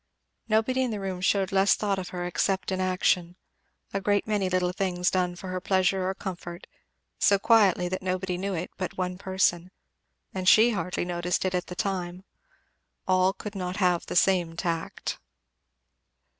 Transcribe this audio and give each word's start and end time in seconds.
Nobody 0.49 0.81
in 0.81 0.89
the 0.89 0.99
room 0.99 1.21
shewed 1.21 1.51
less 1.51 1.75
thought 1.75 1.99
of 1.99 2.09
her 2.09 2.25
except 2.25 2.71
in 2.71 2.81
action; 2.81 3.35
a 3.93 4.01
great 4.01 4.25
many 4.25 4.49
little 4.49 4.71
things 4.71 5.11
done 5.11 5.35
for 5.35 5.49
her 5.49 5.61
pleasure 5.61 6.09
or 6.09 6.15
comfort, 6.15 6.65
so 7.19 7.37
quietly 7.37 7.87
that 7.87 8.01
nobody 8.01 8.35
knew 8.35 8.55
it 8.55 8.71
but 8.77 8.97
one 8.97 9.19
person, 9.19 9.69
and 10.33 10.49
she 10.49 10.71
hardly 10.71 11.05
noticed 11.05 11.45
it 11.45 11.53
at 11.53 11.67
the 11.67 11.75
time. 11.75 12.23
All 13.07 13.31
could 13.31 13.53
not 13.53 13.77
have 13.77 14.07
the 14.07 14.15
same 14.15 14.55
tact. 14.55 15.19